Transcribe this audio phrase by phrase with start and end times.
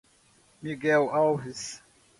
[0.63, 1.77] Miguel Alves